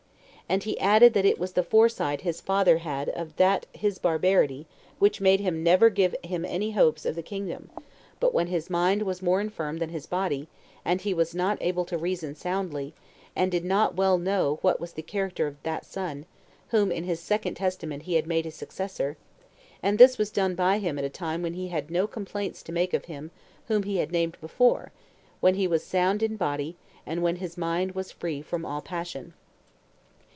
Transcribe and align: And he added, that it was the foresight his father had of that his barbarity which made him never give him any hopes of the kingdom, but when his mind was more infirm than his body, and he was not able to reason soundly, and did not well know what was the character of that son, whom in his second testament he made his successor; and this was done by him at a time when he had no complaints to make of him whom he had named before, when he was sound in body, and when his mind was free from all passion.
And 0.51 0.63
he 0.63 0.77
added, 0.81 1.13
that 1.13 1.23
it 1.23 1.39
was 1.39 1.53
the 1.53 1.63
foresight 1.63 2.19
his 2.27 2.41
father 2.41 2.79
had 2.79 3.07
of 3.07 3.37
that 3.37 3.67
his 3.71 3.97
barbarity 3.99 4.67
which 4.99 5.21
made 5.21 5.39
him 5.39 5.63
never 5.63 5.89
give 5.89 6.13
him 6.25 6.43
any 6.43 6.71
hopes 6.71 7.05
of 7.05 7.15
the 7.15 7.23
kingdom, 7.23 7.69
but 8.19 8.33
when 8.33 8.47
his 8.47 8.69
mind 8.69 9.03
was 9.03 9.21
more 9.21 9.39
infirm 9.39 9.77
than 9.77 9.91
his 9.91 10.05
body, 10.05 10.49
and 10.83 10.99
he 10.99 11.13
was 11.13 11.33
not 11.33 11.57
able 11.61 11.85
to 11.85 11.97
reason 11.97 12.35
soundly, 12.35 12.93
and 13.33 13.49
did 13.49 13.63
not 13.63 13.95
well 13.95 14.17
know 14.17 14.59
what 14.61 14.77
was 14.81 14.91
the 14.91 15.01
character 15.01 15.47
of 15.47 15.55
that 15.63 15.85
son, 15.85 16.25
whom 16.71 16.91
in 16.91 17.05
his 17.05 17.21
second 17.21 17.55
testament 17.55 18.03
he 18.03 18.21
made 18.23 18.43
his 18.43 18.53
successor; 18.55 19.15
and 19.81 19.97
this 19.97 20.17
was 20.17 20.31
done 20.31 20.53
by 20.53 20.79
him 20.79 20.99
at 20.99 21.05
a 21.05 21.09
time 21.09 21.41
when 21.41 21.53
he 21.53 21.69
had 21.69 21.89
no 21.89 22.05
complaints 22.07 22.61
to 22.61 22.73
make 22.73 22.93
of 22.93 23.05
him 23.05 23.31
whom 23.69 23.83
he 23.83 23.99
had 23.99 24.11
named 24.11 24.35
before, 24.41 24.91
when 25.39 25.55
he 25.55 25.65
was 25.65 25.81
sound 25.81 26.21
in 26.21 26.35
body, 26.35 26.75
and 27.05 27.23
when 27.23 27.37
his 27.37 27.57
mind 27.57 27.93
was 27.93 28.11
free 28.11 28.41
from 28.41 28.65
all 28.65 28.81
passion. 28.81 29.31